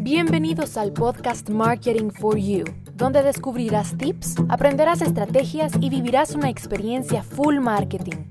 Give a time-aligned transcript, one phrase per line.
[0.00, 7.22] Bienvenidos al podcast Marketing for You, donde descubrirás tips, aprenderás estrategias y vivirás una experiencia
[7.22, 8.26] full marketing.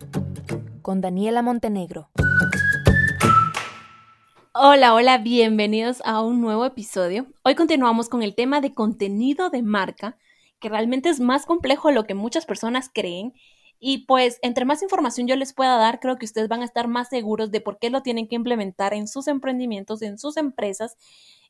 [0.84, 2.12] Con Daniela Montenegro.
[4.54, 7.26] Hola, hola, bienvenidos a un nuevo episodio.
[7.42, 10.20] Hoy continuamos con el tema de contenido de marca,
[10.60, 13.34] que realmente es más complejo de lo que muchas personas creen.
[13.86, 16.88] Y pues, entre más información yo les pueda dar, creo que ustedes van a estar
[16.88, 20.96] más seguros de por qué lo tienen que implementar en sus emprendimientos, en sus empresas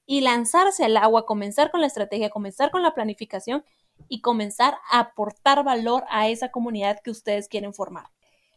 [0.08, 3.64] y lanzarse al agua, comenzar con la estrategia, comenzar con la planificación
[4.10, 8.08] y comenzar a aportar valor a esa comunidad que ustedes quieren formar.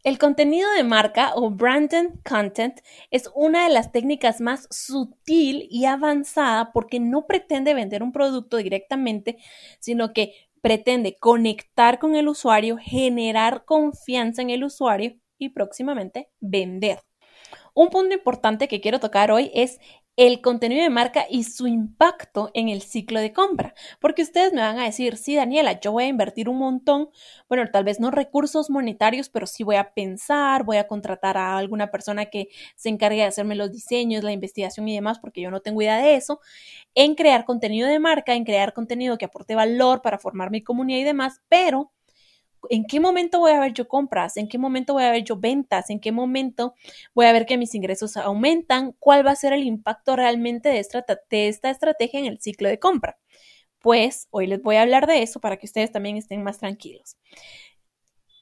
[0.05, 5.85] El contenido de marca o branded content es una de las técnicas más sutil y
[5.85, 9.37] avanzada porque no pretende vender un producto directamente,
[9.81, 10.33] sino que
[10.63, 17.01] pretende conectar con el usuario, generar confianza en el usuario y próximamente vender.
[17.75, 19.79] Un punto importante que quiero tocar hoy es
[20.17, 23.75] el contenido de marca y su impacto en el ciclo de compra.
[24.01, 27.11] Porque ustedes me van a decir, sí, Daniela, yo voy a invertir un montón,
[27.49, 31.59] bueno, tal vez no recursos monetarios, pero sí voy a pensar, voy a contratar a
[31.59, 35.51] alguna persona que se encargue de hacerme los diseños, la investigación y demás, porque yo
[35.51, 36.41] no tengo idea de eso,
[36.95, 41.01] en crear contenido de marca, en crear contenido que aporte valor para formar mi comunidad
[41.01, 41.93] y demás, pero
[42.71, 44.37] ¿En qué momento voy a ver yo compras?
[44.37, 45.91] ¿En qué momento voy a ver yo ventas?
[45.91, 46.75] ¿En qué momento
[47.15, 48.93] voy a ver que mis ingresos aumentan?
[48.99, 53.19] ¿Cuál va a ser el impacto realmente de esta, estrategia en el ciclo de compra?
[53.81, 57.17] Pues hoy les voy a hablar de eso para que ustedes también estén más tranquilos.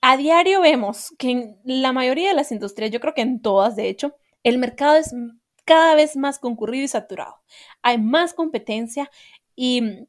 [0.01, 3.77] A diario vemos que en la mayoría de las industrias, yo creo que en todas,
[3.77, 5.15] de hecho, el mercado es
[5.65, 7.37] cada vez más concurrido y saturado.
[7.83, 9.11] Hay más competencia
[9.57, 10.07] y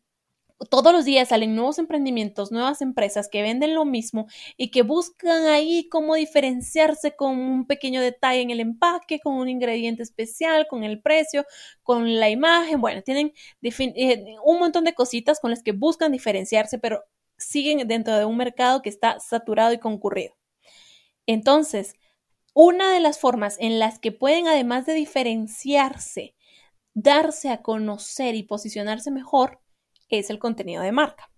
[0.69, 5.45] todos los días salen nuevos emprendimientos, nuevas empresas que venden lo mismo y que buscan
[5.47, 10.83] ahí cómo diferenciarse con un pequeño detalle en el empaque, con un ingrediente especial, con
[10.83, 11.45] el precio,
[11.83, 12.79] con la imagen.
[12.79, 17.03] Bueno, tienen eh, un montón de cositas con las que buscan diferenciarse, pero
[17.37, 20.35] siguen dentro de un mercado que está saturado y concurrido.
[21.25, 21.95] Entonces,
[22.53, 26.35] una de las formas en las que pueden, además de diferenciarse,
[26.93, 29.59] darse a conocer y posicionarse mejor,
[30.19, 31.29] es el contenido de marca.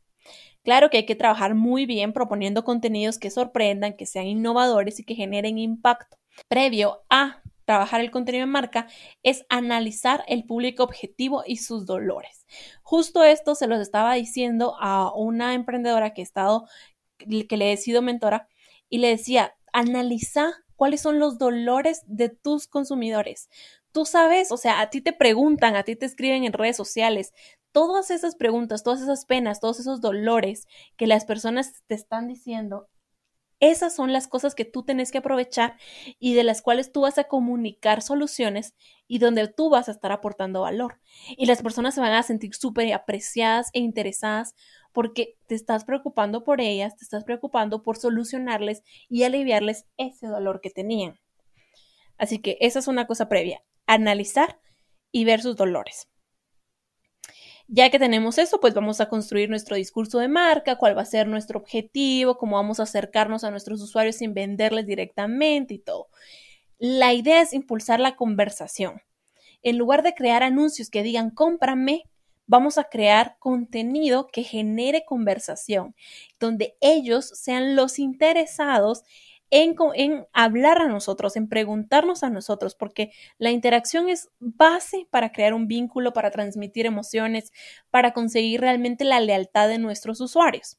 [0.63, 5.05] Claro que hay que trabajar muy bien proponiendo contenidos que sorprendan, que sean innovadores y
[5.05, 6.17] que generen impacto.
[6.49, 8.87] Previo a trabajar el contenido de marca
[9.23, 12.45] es analizar el público objetivo y sus dolores.
[12.81, 16.67] Justo esto se los estaba diciendo a una emprendedora que he estado,
[17.17, 18.47] que le he sido mentora
[18.89, 23.49] y le decía, analiza cuáles son los dolores de tus consumidores.
[23.97, 27.34] Tú sabes, o sea, a ti te preguntan, a ti te escriben en redes sociales,
[27.72, 32.90] todas esas preguntas, todas esas penas, todos esos dolores que las personas te están diciendo,
[33.59, 35.78] esas son las cosas que tú tienes que aprovechar
[36.19, 38.75] y de las cuales tú vas a comunicar soluciones
[39.08, 41.00] y donde tú vas a estar aportando valor.
[41.35, 44.53] Y las personas se van a sentir súper apreciadas e interesadas
[44.94, 50.62] porque te estás preocupando por ellas, te estás preocupando por solucionarles y aliviarles ese dolor
[50.62, 51.19] que tenían.
[52.19, 54.59] Así que esa es una cosa previa, analizar
[55.11, 56.07] y ver sus dolores.
[57.69, 61.05] Ya que tenemos eso, pues vamos a construir nuestro discurso de marca, cuál va a
[61.05, 66.07] ser nuestro objetivo, cómo vamos a acercarnos a nuestros usuarios sin venderles directamente y todo.
[66.77, 69.01] La idea es impulsar la conversación.
[69.63, 72.03] En lugar de crear anuncios que digan cómprame,
[72.45, 75.93] vamos a crear contenido que genere conversación,
[76.39, 79.03] donde ellos sean los interesados
[79.50, 85.53] en, hablar a nosotros, en preguntarnos a nosotros, porque la interacción es base para crear
[85.53, 87.52] un vínculo, para transmitir emociones,
[87.90, 90.78] para conseguir realmente la lealtad de nuestros usuarios.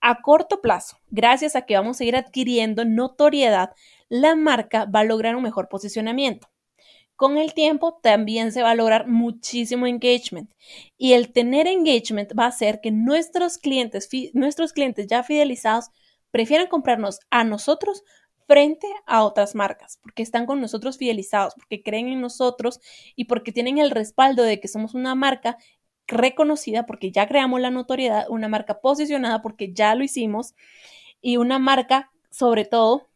[0.00, 3.70] A corto plazo, gracias a que vamos a ir adquiriendo notoriedad,
[4.08, 6.48] la marca va a lograr un mejor posicionamiento.
[7.16, 10.50] Con el tiempo también se va a lograr muchísimo engagement
[10.96, 15.90] y el tener engagement va a hacer que nuestros clientes, nuestros clientes ya fidelizados
[16.30, 18.02] prefieren comprarnos a nosotros
[18.46, 22.80] frente a otras marcas, porque están con nosotros fidelizados, porque creen en nosotros
[23.14, 25.56] y porque tienen el respaldo de que somos una marca
[26.08, 30.54] reconocida porque ya creamos la notoriedad, una marca posicionada porque ya lo hicimos
[31.20, 33.08] y una marca sobre todo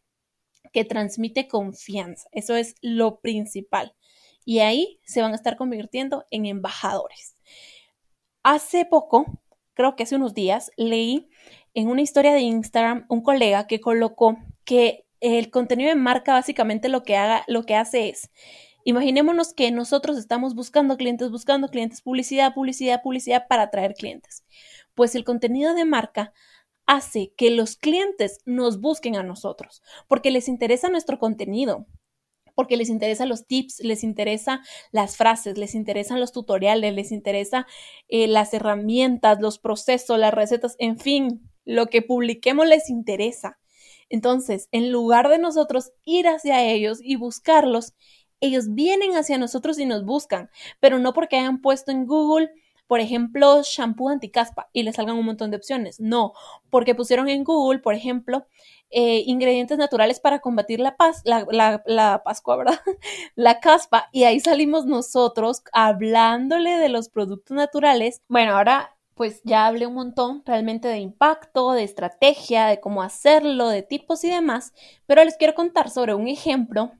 [0.71, 2.27] que transmite confianza.
[2.31, 3.93] Eso es lo principal.
[4.45, 7.35] Y ahí se van a estar convirtiendo en embajadores.
[8.43, 9.25] Hace poco,
[9.73, 11.29] creo que hace unos días, leí
[11.75, 16.89] en una historia de Instagram un colega que colocó que el contenido de marca básicamente
[16.89, 18.31] lo que haga, lo que hace es,
[18.85, 24.45] imaginémonos que nosotros estamos buscando clientes, buscando clientes, publicidad, publicidad, publicidad para atraer clientes.
[24.95, 26.31] Pues el contenido de marca
[26.85, 31.87] hace que los clientes nos busquen a nosotros porque les interesa nuestro contenido,
[32.53, 34.61] porque les interesan los tips, les interesan
[34.91, 37.67] las frases, les interesan los tutoriales, les interesa
[38.07, 43.57] eh, las herramientas, los procesos, las recetas, en fin, lo que publiquemos les interesa.
[44.09, 47.93] Entonces, en lugar de nosotros ir hacia ellos y buscarlos,
[48.39, 52.51] ellos vienen hacia nosotros y nos buscan, pero no porque hayan puesto en Google
[52.87, 55.99] por ejemplo, shampoo anticaspa y le salgan un montón de opciones.
[55.99, 56.33] No,
[56.69, 58.45] porque pusieron en Google, por ejemplo,
[58.91, 62.79] eh, ingredientes naturales para combatir la paz, la, la Pascua, ¿verdad?
[63.35, 68.21] la caspa, y ahí salimos nosotros hablándole de los productos naturales.
[68.27, 73.69] Bueno, ahora pues ya hablé un montón realmente de impacto, de estrategia, de cómo hacerlo,
[73.69, 74.73] de tipos y demás,
[75.07, 76.91] pero les quiero contar sobre un ejemplo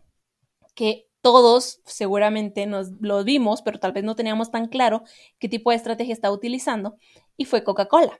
[0.75, 5.03] que todos seguramente nos lo vimos, pero tal vez no teníamos tan claro
[5.39, 6.97] qué tipo de estrategia estaba utilizando,
[7.37, 8.19] y fue Coca-Cola.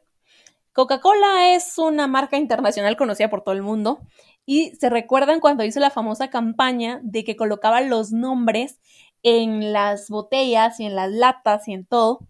[0.73, 3.99] Coca-Cola es una marca internacional conocida por todo el mundo
[4.45, 8.79] y se recuerdan cuando hizo la famosa campaña de que colocaba los nombres
[9.23, 12.27] en las botellas y en las latas y en todo.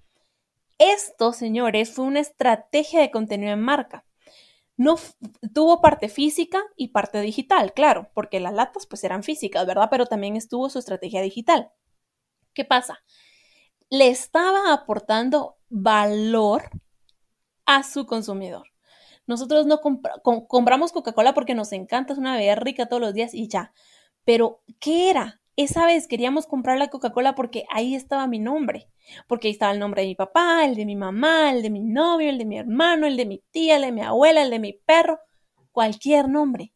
[0.77, 4.05] Esto, señores, fue una estrategia de contenido en marca
[4.77, 4.97] no
[5.53, 9.87] tuvo parte física y parte digital, claro, porque las latas pues eran físicas, ¿verdad?
[9.89, 11.71] Pero también estuvo su estrategia digital.
[12.53, 13.03] ¿Qué pasa?
[13.89, 16.69] Le estaba aportando valor
[17.65, 18.67] a su consumidor.
[19.27, 19.81] Nosotros no
[20.47, 23.73] compramos Coca-Cola porque nos encanta, es una bebida rica todos los días y ya.
[24.23, 25.41] Pero, ¿qué era?
[25.55, 28.89] Esa vez queríamos comprar la Coca-Cola porque ahí estaba mi nombre,
[29.27, 31.81] porque ahí estaba el nombre de mi papá, el de mi mamá, el de mi
[31.81, 34.59] novio, el de mi hermano, el de mi tía, el de mi abuela, el de
[34.59, 35.19] mi perro,
[35.71, 36.73] cualquier nombre.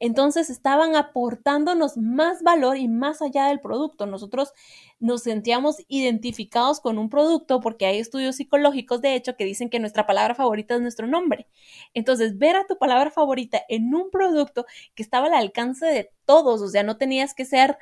[0.00, 4.06] Entonces estaban aportándonos más valor y más allá del producto.
[4.06, 4.52] Nosotros
[4.98, 9.78] nos sentíamos identificados con un producto porque hay estudios psicológicos, de hecho, que dicen que
[9.78, 11.46] nuestra palabra favorita es nuestro nombre.
[11.94, 16.60] Entonces, ver a tu palabra favorita en un producto que estaba al alcance de todos,
[16.60, 17.78] o sea, no tenías que ser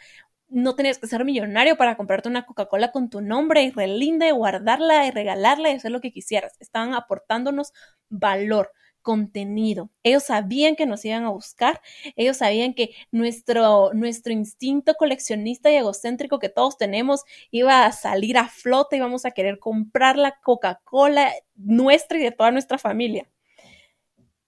[0.52, 4.32] no tenías que ser millonario para comprarte una Coca-Cola con tu nombre y relinda y
[4.32, 6.56] guardarla y regalarla y hacer lo que quisieras.
[6.60, 7.72] Estaban aportándonos
[8.10, 8.70] valor,
[9.00, 9.90] contenido.
[10.02, 11.80] Ellos sabían que nos iban a buscar,
[12.16, 18.36] ellos sabían que nuestro, nuestro instinto coleccionista y egocéntrico que todos tenemos iba a salir
[18.36, 23.26] a flote y vamos a querer comprar la Coca-Cola nuestra y de toda nuestra familia.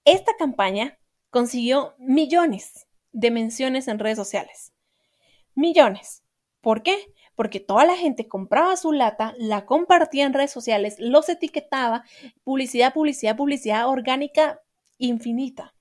[0.04, 0.98] Esta campaña
[1.30, 4.73] consiguió millones de menciones en redes sociales
[5.54, 6.22] millones.
[6.60, 7.12] ¿Por qué?
[7.34, 12.04] Porque toda la gente compraba su lata, la compartía en redes sociales, los etiquetaba,
[12.42, 14.60] publicidad, publicidad, publicidad orgánica
[14.98, 15.74] infinita.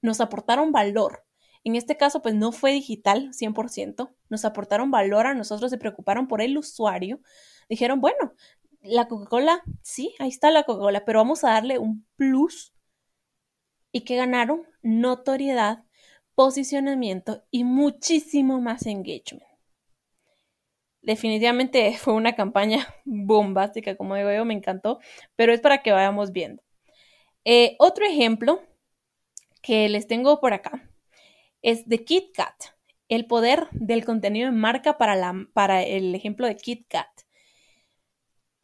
[0.00, 1.24] Nos aportaron valor.
[1.64, 6.28] En este caso, pues no fue digital 100%, nos aportaron valor a nosotros, se preocuparon
[6.28, 7.20] por el usuario.
[7.68, 8.34] Dijeron, bueno,
[8.82, 12.74] la Coca-Cola, sí, ahí está la Coca-Cola, pero vamos a darle un plus.
[13.92, 14.66] ¿Y que ganaron?
[14.82, 15.84] Notoriedad
[16.34, 19.44] posicionamiento y muchísimo más engagement.
[21.02, 25.00] Definitivamente fue una campaña bombástica, como digo yo, me encantó,
[25.36, 26.62] pero es para que vayamos viendo.
[27.44, 28.62] Eh, otro ejemplo
[29.62, 30.90] que les tengo por acá
[31.62, 32.54] es de KitKat,
[33.08, 37.23] el poder del contenido en marca para, la, para el ejemplo de KitKat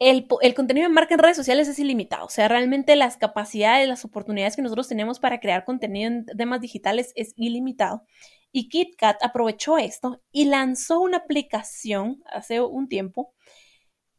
[0.01, 2.25] el, contenido de marca en redes sociales es ilimitado.
[2.25, 6.59] O sea, realmente las capacidades, las oportunidades que nosotros tenemos para crear contenido en temas
[6.59, 8.03] digitales es ilimitado.
[8.51, 13.35] Y KitKat aprovechó esto y lanzó una aplicación hace un tiempo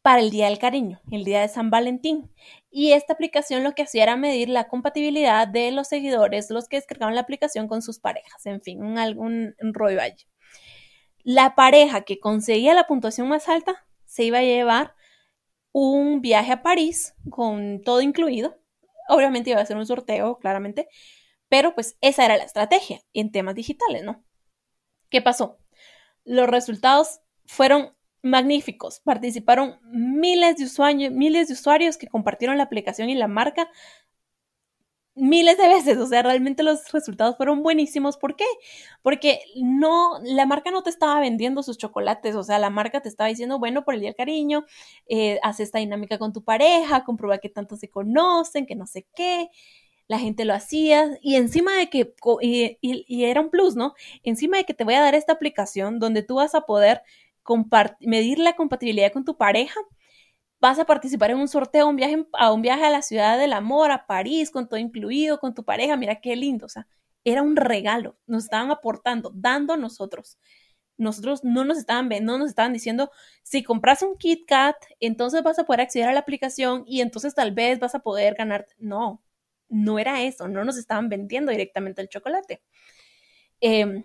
[0.02, 2.30] para el Día del Cariño, el Día de San Valentín.
[2.70, 6.76] Y esta aplicación lo que hacía era medir la compatibilidad de los seguidores, los que
[6.76, 10.26] descargaban la aplicación con sus parejas, en fin, un, algún rollo allí.
[11.24, 14.94] La pareja que conseguía la puntuación más alta se iba a llevar
[15.72, 18.58] un viaje a París con todo incluido.
[19.08, 20.88] Obviamente iba a ser un sorteo, claramente,
[21.48, 24.24] pero pues esa era la estrategia en temas digitales, ¿no?
[25.10, 25.58] ¿Qué pasó?
[26.24, 29.00] Los resultados fueron magníficos.
[29.00, 33.68] Participaron miles de usuarios, miles de usuarios que compartieron la aplicación y la marca
[35.14, 38.16] miles de veces, o sea, realmente los resultados fueron buenísimos.
[38.16, 38.44] ¿Por qué?
[39.02, 43.08] Porque no, la marca no te estaba vendiendo sus chocolates, o sea, la marca te
[43.08, 44.64] estaba diciendo, bueno, por el día del cariño,
[45.06, 49.06] eh, haz esta dinámica con tu pareja, comprueba que tanto se conocen, que no sé
[49.14, 49.48] qué.
[50.08, 53.94] La gente lo hacía y encima de que, y, y era un plus, ¿no?
[54.24, 57.02] Encima de que te voy a dar esta aplicación donde tú vas a poder
[58.00, 59.80] medir la compatibilidad con tu pareja,
[60.62, 63.52] vas a participar en un sorteo, un viaje, a un viaje a la ciudad del
[63.52, 66.86] amor, a París, con todo incluido, con tu pareja, mira qué lindo, o sea,
[67.24, 70.38] era un regalo, nos estaban aportando, dando a nosotros.
[70.98, 73.10] Nosotros no nos estaban no nos estaban diciendo,
[73.42, 77.34] si compras un Kit Kat, entonces vas a poder acceder a la aplicación y entonces
[77.34, 78.66] tal vez vas a poder ganar.
[78.78, 79.20] No,
[79.68, 82.62] no era eso, no nos estaban vendiendo directamente el chocolate.
[83.60, 84.04] Em,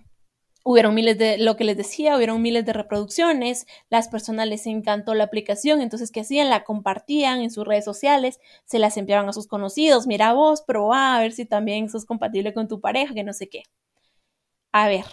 [0.67, 5.13] hubieron miles de, lo que les decía, hubieron miles de reproducciones, las personas les encantó
[5.13, 6.49] la aplicación, entonces, ¿qué hacían?
[6.49, 11.15] La compartían en sus redes sociales, se las enviaban a sus conocidos, mira vos, probá
[11.15, 13.63] a ver si también sos compatible con tu pareja, que no sé qué.
[14.73, 15.05] A ver,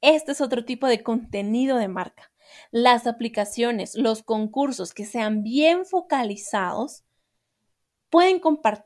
[0.00, 2.32] este es otro tipo de contenido de marca.
[2.70, 7.04] Las aplicaciones, los concursos que sean bien focalizados,
[8.08, 8.40] pueden,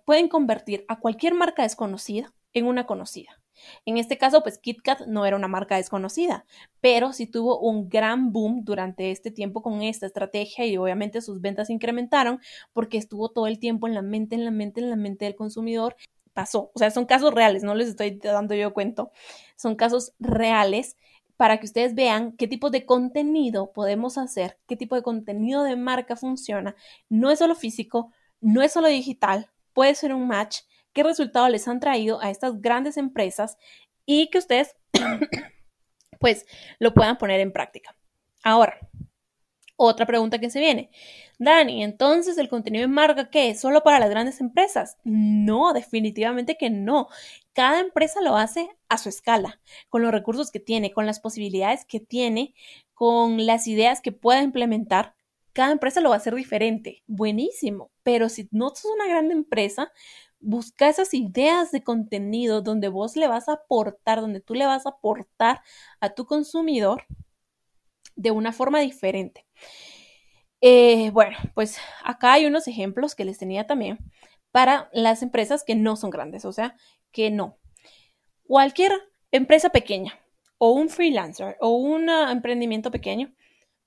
[0.04, 3.43] pueden convertir a cualquier marca desconocida en una conocida.
[3.84, 6.44] En este caso, pues KitKat no era una marca desconocida,
[6.80, 11.40] pero sí tuvo un gran boom durante este tiempo con esta estrategia y obviamente sus
[11.40, 12.40] ventas incrementaron
[12.73, 15.37] porque estuvo todo el tiempo en la mente, en la mente, en la mente del
[15.37, 15.96] consumidor.
[16.32, 19.12] Pasó, o sea, son casos reales, no les estoy dando yo cuento,
[19.56, 20.96] son casos reales
[21.37, 25.76] para que ustedes vean qué tipo de contenido podemos hacer, qué tipo de contenido de
[25.76, 26.76] marca funciona.
[27.08, 30.61] No es solo físico, no es solo digital, puede ser un match
[30.94, 33.58] qué resultado les han traído a estas grandes empresas
[34.06, 34.74] y que ustedes
[36.20, 36.46] pues
[36.78, 37.94] lo puedan poner en práctica.
[38.42, 38.78] Ahora,
[39.76, 40.90] otra pregunta que se viene.
[41.38, 43.60] Dani, entonces el contenido de marca, ¿qué es?
[43.60, 44.98] ¿Solo para las grandes empresas?
[45.02, 47.08] No, definitivamente que no.
[47.52, 51.84] Cada empresa lo hace a su escala, con los recursos que tiene, con las posibilidades
[51.84, 52.54] que tiene,
[52.94, 55.14] con las ideas que pueda implementar.
[55.52, 57.02] Cada empresa lo va a hacer diferente.
[57.06, 57.90] Buenísimo.
[58.04, 59.92] Pero si no sos una gran empresa,
[60.44, 64.86] busca esas ideas de contenido donde vos le vas a aportar, donde tú le vas
[64.86, 65.62] a aportar
[66.00, 67.04] a tu consumidor
[68.16, 69.46] de una forma diferente.
[70.60, 73.98] Eh, bueno, pues acá hay unos ejemplos que les tenía también
[74.50, 76.76] para las empresas que no son grandes, o sea,
[77.10, 77.58] que no.
[78.46, 78.92] Cualquier
[79.30, 80.18] empresa pequeña
[80.58, 83.34] o un freelancer o un emprendimiento pequeño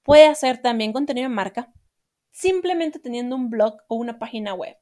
[0.03, 1.73] puede hacer también contenido de marca
[2.31, 4.77] simplemente teniendo un blog o una página web.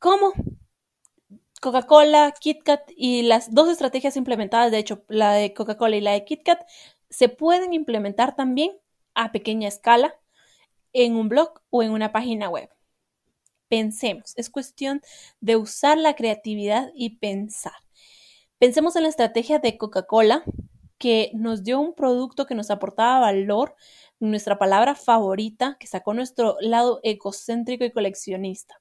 [0.00, 0.32] ¿Cómo?
[1.60, 6.24] Coca-Cola, KitKat y las dos estrategias implementadas, de hecho, la de Coca-Cola y la de
[6.24, 6.62] KitKat,
[7.10, 8.72] se pueden implementar también
[9.14, 10.18] a pequeña escala
[10.94, 12.70] en un blog o en una página web.
[13.68, 15.02] Pensemos, es cuestión
[15.42, 17.74] de usar la creatividad y pensar.
[18.58, 20.44] Pensemos en la estrategia de Coca-Cola,
[20.96, 23.76] que nos dio un producto que nos aportaba valor,
[24.18, 28.80] nuestra palabra favorita, que sacó nuestro lado egocéntrico y coleccionista.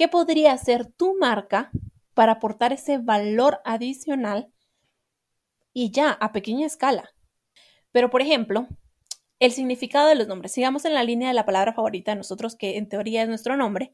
[0.00, 1.70] ¿Qué podría hacer tu marca
[2.14, 4.50] para aportar ese valor adicional
[5.74, 7.10] y ya a pequeña escala?
[7.92, 8.66] Pero, por ejemplo,
[9.40, 10.52] el significado de los nombres.
[10.52, 13.58] Sigamos en la línea de la palabra favorita de nosotros, que en teoría es nuestro
[13.58, 13.92] nombre.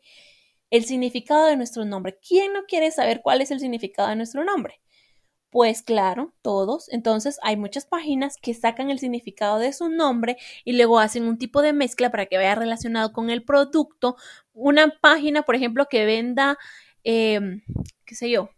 [0.70, 2.16] El significado de nuestro nombre.
[2.20, 4.80] ¿Quién no quiere saber cuál es el significado de nuestro nombre?
[5.50, 6.88] Pues claro, todos.
[6.90, 11.38] Entonces hay muchas páginas que sacan el significado de su nombre y luego hacen un
[11.38, 14.16] tipo de mezcla para que vaya relacionado con el producto.
[14.52, 16.58] Una página, por ejemplo, que venda,
[17.04, 17.62] em,
[18.04, 18.50] qué sé yo,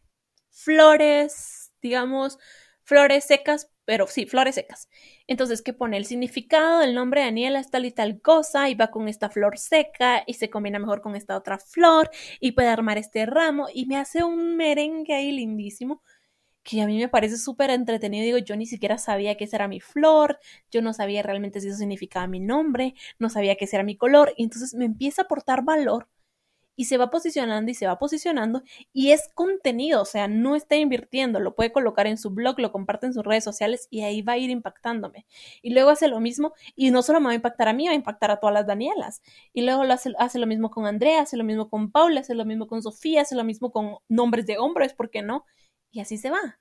[0.50, 2.38] flores, digamos,
[2.84, 4.88] flores secas, pero sí, flores secas.
[5.26, 5.96] Entonces, ¿qué pone?
[5.98, 9.30] El significado del nombre de Daniela es tal y tal cosa y va con esta
[9.30, 13.68] flor seca y se combina mejor con esta otra flor y puede armar este ramo
[13.72, 16.02] y me hace un merengue ahí lindísimo
[16.68, 18.24] que a mí me parece súper entretenido.
[18.24, 20.38] Digo, yo ni siquiera sabía que esa era mi flor,
[20.70, 23.96] yo no sabía realmente si eso significaba mi nombre, no sabía que ese era mi
[23.96, 26.08] color, y entonces me empieza a aportar valor
[26.76, 30.76] y se va posicionando y se va posicionando y es contenido, o sea, no está
[30.76, 34.20] invirtiendo, lo puede colocar en su blog, lo comparte en sus redes sociales y ahí
[34.20, 35.26] va a ir impactándome.
[35.62, 37.92] Y luego hace lo mismo y no solo me va a impactar a mí, va
[37.92, 39.22] a impactar a todas las Danielas.
[39.52, 42.34] Y luego lo hace, hace lo mismo con Andrea, hace lo mismo con Paula, hace
[42.34, 45.46] lo mismo con Sofía, hace lo mismo con nombres de hombres, ¿por qué no?
[45.90, 46.58] Y así se va.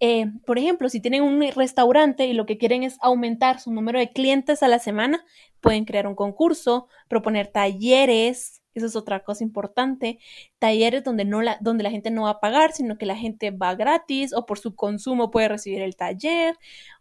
[0.00, 4.00] Eh, por ejemplo, si tienen un restaurante y lo que quieren es aumentar su número
[4.00, 5.24] de clientes a la semana,
[5.60, 10.18] pueden crear un concurso, proponer talleres, eso es otra cosa importante,
[10.58, 13.50] talleres donde, no la, donde la gente no va a pagar, sino que la gente
[13.50, 16.56] va gratis o por su consumo puede recibir el taller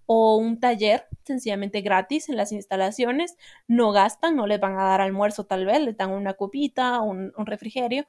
[0.05, 3.37] o un taller sencillamente gratis en las instalaciones,
[3.67, 7.31] no gastan, no les van a dar almuerzo tal vez, les dan una copita, un,
[7.37, 8.05] un refrigerio,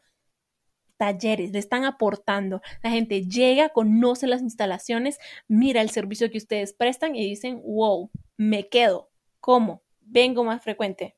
[0.96, 2.60] talleres, le están aportando.
[2.82, 5.18] La gente llega, conoce las instalaciones,
[5.48, 9.10] mira el servicio que ustedes prestan y dicen, wow, me quedo.
[9.40, 9.82] ¿Cómo?
[10.00, 11.16] Vengo más frecuente.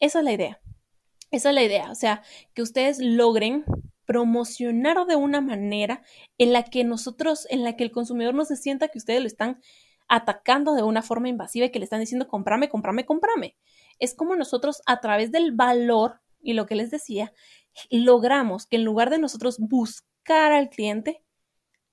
[0.00, 0.60] Esa es la idea.
[1.30, 1.90] Esa es la idea.
[1.90, 2.22] O sea,
[2.54, 3.64] que ustedes logren
[4.04, 6.02] promocionar de una manera
[6.38, 9.26] en la que nosotros, en la que el consumidor no se sienta que ustedes lo
[9.26, 9.60] están
[10.08, 13.56] atacando de una forma invasiva y que le están diciendo comprame, comprame, comprame.
[13.98, 17.32] Es como nosotros a través del valor y lo que les decía,
[17.90, 21.22] logramos que en lugar de nosotros buscar al cliente,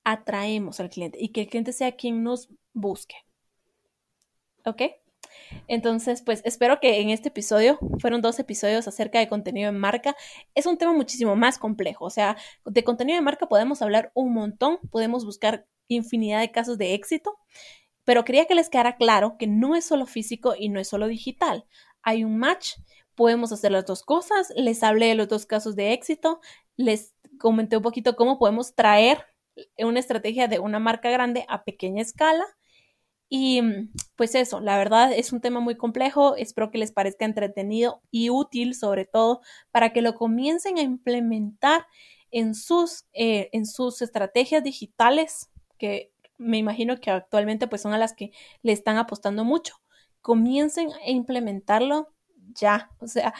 [0.04, 3.16] atraemos al cliente y que el cliente sea quien nos busque.
[4.66, 4.82] ¿Ok?
[5.68, 10.16] Entonces, pues espero que en este episodio, fueron dos episodios acerca de contenido en marca,
[10.56, 12.06] es un tema muchísimo más complejo.
[12.06, 16.78] O sea, de contenido de marca podemos hablar un montón, podemos buscar infinidad de casos
[16.78, 17.38] de éxito,
[18.04, 21.08] pero quería que les quedara claro que no es solo físico y no es solo
[21.08, 21.66] digital.
[22.02, 22.74] Hay un match,
[23.16, 26.40] podemos hacer las dos cosas, les hablé de los dos casos de éxito,
[26.78, 29.26] les comenté un poquito cómo podemos traer
[29.78, 32.46] una estrategia de una marca grande a pequeña escala.
[33.30, 33.62] Y
[34.16, 38.30] pues eso, la verdad es un tema muy complejo, espero que les parezca entretenido y
[38.30, 39.42] útil sobre todo
[39.72, 41.88] para que lo comiencen a implementar
[42.30, 47.98] en sus, eh, en sus estrategias digitales, que me imagino que actualmente pues son a
[47.98, 49.78] las que le están apostando mucho.
[50.22, 52.13] Comiencen a implementarlo
[52.56, 53.34] ya, o sea,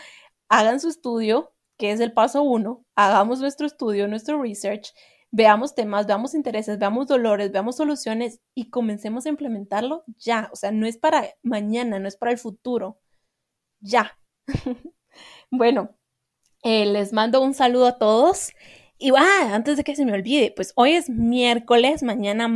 [0.50, 4.94] hagan su estudio, que es el paso uno, hagamos nuestro estudio, nuestro research,
[5.32, 10.72] veamos temas, veamos intereses, veamos dolores, veamos soluciones y comencemos a implementarlo ya, o sea,
[10.72, 13.00] no es para mañana, no es para el futuro,
[13.80, 14.18] ya.
[15.52, 15.96] bueno,
[16.64, 18.52] eh, les mando un saludo a todos.
[18.98, 22.48] Y ah, antes de que se me olvide, pues hoy es miércoles, mañana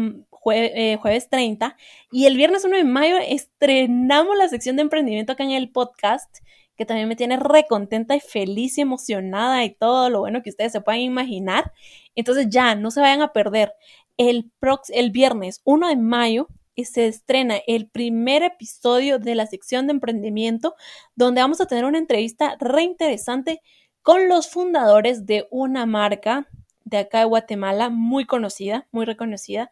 [0.51, 1.75] eh, jueves 30
[2.11, 6.37] y el viernes 1 de mayo estrenamos la sección de emprendimiento acá en el podcast
[6.77, 10.71] que también me tiene recontenta y feliz y emocionada y todo lo bueno que ustedes
[10.71, 11.73] se puedan imaginar.
[12.15, 13.73] Entonces ya, no se vayan a perder.
[14.15, 16.47] El, prox el viernes 1 de mayo
[16.83, 20.75] se estrena el primer episodio de la sección de emprendimiento
[21.15, 23.61] donde vamos a tener una entrevista re interesante
[24.03, 26.47] con los fundadores de una marca
[26.85, 29.71] de acá de Guatemala muy conocida, muy reconocida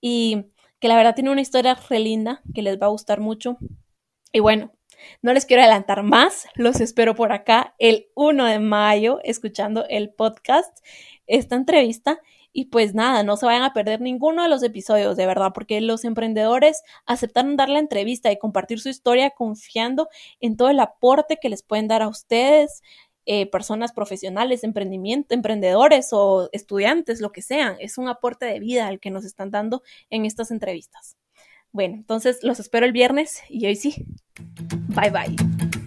[0.00, 0.46] y
[0.80, 3.58] que la verdad tiene una historia re linda que les va a gustar mucho.
[4.32, 4.72] Y bueno,
[5.22, 10.10] no les quiero adelantar más, los espero por acá el 1 de mayo escuchando el
[10.10, 10.78] podcast,
[11.26, 12.20] esta entrevista.
[12.50, 15.80] Y pues nada, no se vayan a perder ninguno de los episodios, de verdad, porque
[15.80, 20.08] los emprendedores aceptaron dar la entrevista y compartir su historia confiando
[20.40, 22.82] en todo el aporte que les pueden dar a ustedes,
[23.30, 27.76] eh, personas profesionales, emprendimiento, emprendedores o estudiantes, lo que sean.
[27.78, 31.18] Es un aporte de vida el que nos están dando en estas entrevistas.
[31.70, 34.06] Bueno, entonces los espero el viernes y hoy sí.
[34.88, 35.77] Bye bye.